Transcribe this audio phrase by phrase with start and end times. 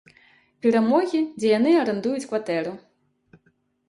[0.65, 2.73] Перамогі, дзе яны арандуюць кватэру.